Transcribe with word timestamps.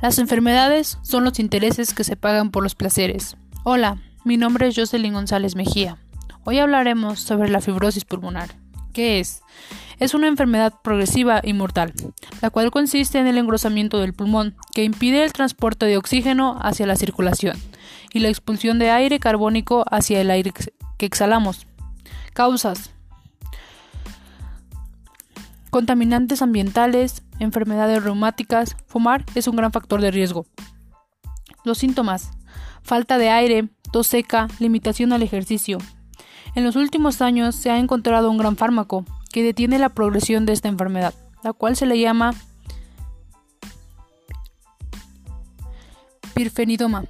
Las 0.00 0.18
enfermedades 0.18 0.98
son 1.02 1.24
los 1.24 1.38
intereses 1.38 1.92
que 1.92 2.04
se 2.04 2.16
pagan 2.16 2.50
por 2.50 2.62
los 2.62 2.74
placeres. 2.74 3.36
Hola, 3.64 3.98
mi 4.24 4.38
nombre 4.38 4.66
es 4.66 4.74
Jocelyn 4.74 5.12
González 5.12 5.56
Mejía. 5.56 5.98
Hoy 6.44 6.58
hablaremos 6.58 7.20
sobre 7.20 7.50
la 7.50 7.60
fibrosis 7.60 8.06
pulmonar. 8.06 8.48
¿Qué 8.94 9.20
es? 9.20 9.42
Es 9.98 10.14
una 10.14 10.26
enfermedad 10.26 10.72
progresiva 10.82 11.42
y 11.44 11.52
mortal, 11.52 11.92
la 12.40 12.48
cual 12.48 12.70
consiste 12.70 13.18
en 13.18 13.26
el 13.26 13.36
engrosamiento 13.36 13.98
del 13.98 14.14
pulmón, 14.14 14.56
que 14.72 14.84
impide 14.84 15.22
el 15.22 15.34
transporte 15.34 15.84
de 15.84 15.98
oxígeno 15.98 16.58
hacia 16.62 16.86
la 16.86 16.96
circulación 16.96 17.58
y 18.10 18.20
la 18.20 18.30
expulsión 18.30 18.78
de 18.78 18.90
aire 18.90 19.20
carbónico 19.20 19.84
hacia 19.90 20.22
el 20.22 20.30
aire 20.30 20.54
que 20.96 21.06
exhalamos. 21.06 21.66
Causas. 22.32 22.90
Contaminantes 25.70 26.42
ambientales, 26.42 27.22
enfermedades 27.38 28.02
reumáticas, 28.02 28.76
fumar 28.86 29.24
es 29.36 29.46
un 29.46 29.54
gran 29.54 29.70
factor 29.70 30.00
de 30.00 30.10
riesgo. 30.10 30.46
Los 31.64 31.78
síntomas. 31.78 32.30
Falta 32.82 33.18
de 33.18 33.30
aire, 33.30 33.68
tos 33.92 34.08
seca, 34.08 34.48
limitación 34.58 35.12
al 35.12 35.22
ejercicio. 35.22 35.78
En 36.56 36.64
los 36.64 36.74
últimos 36.74 37.22
años 37.22 37.54
se 37.54 37.70
ha 37.70 37.78
encontrado 37.78 38.30
un 38.30 38.38
gran 38.38 38.56
fármaco 38.56 39.04
que 39.32 39.44
detiene 39.44 39.78
la 39.78 39.90
progresión 39.90 40.44
de 40.44 40.54
esta 40.54 40.68
enfermedad, 40.68 41.14
la 41.44 41.52
cual 41.52 41.76
se 41.76 41.86
le 41.86 42.00
llama 42.00 42.34
pirfenidoma. 46.34 47.04